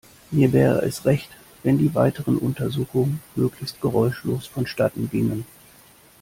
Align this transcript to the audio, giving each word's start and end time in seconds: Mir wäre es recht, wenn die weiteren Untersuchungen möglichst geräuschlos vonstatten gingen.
Mir 0.31 0.51
wäre 0.51 0.81
es 0.81 1.05
recht, 1.05 1.29
wenn 1.61 1.77
die 1.77 1.93
weiteren 1.93 2.39
Untersuchungen 2.39 3.21
möglichst 3.35 3.81
geräuschlos 3.81 4.47
vonstatten 4.47 5.11
gingen. 5.11 5.45